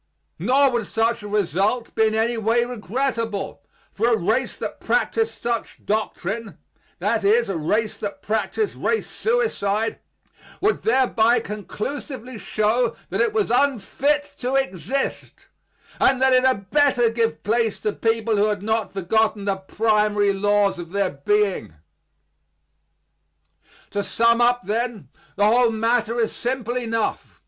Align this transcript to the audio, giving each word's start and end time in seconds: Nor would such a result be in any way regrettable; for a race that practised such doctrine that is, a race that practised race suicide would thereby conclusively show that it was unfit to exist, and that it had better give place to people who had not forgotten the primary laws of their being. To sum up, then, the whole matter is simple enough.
Nor 0.39 0.71
would 0.71 0.87
such 0.87 1.21
a 1.21 1.27
result 1.27 1.93
be 1.93 2.07
in 2.07 2.15
any 2.15 2.35
way 2.35 2.65
regrettable; 2.65 3.61
for 3.91 4.07
a 4.07 4.17
race 4.17 4.55
that 4.55 4.79
practised 4.79 5.39
such 5.43 5.85
doctrine 5.85 6.57
that 6.97 7.23
is, 7.23 7.47
a 7.47 7.55
race 7.55 7.99
that 7.99 8.23
practised 8.23 8.73
race 8.73 9.05
suicide 9.05 9.99
would 10.59 10.81
thereby 10.81 11.39
conclusively 11.39 12.39
show 12.39 12.95
that 13.11 13.21
it 13.21 13.31
was 13.31 13.51
unfit 13.51 14.23
to 14.39 14.55
exist, 14.55 15.45
and 15.99 16.19
that 16.19 16.33
it 16.33 16.45
had 16.45 16.71
better 16.71 17.11
give 17.11 17.43
place 17.43 17.79
to 17.81 17.93
people 17.93 18.37
who 18.37 18.47
had 18.47 18.63
not 18.63 18.91
forgotten 18.93 19.45
the 19.45 19.57
primary 19.57 20.33
laws 20.33 20.79
of 20.79 20.93
their 20.93 21.11
being. 21.11 21.75
To 23.91 24.03
sum 24.03 24.41
up, 24.41 24.63
then, 24.63 25.09
the 25.35 25.45
whole 25.45 25.69
matter 25.69 26.19
is 26.19 26.35
simple 26.35 26.75
enough. 26.75 27.39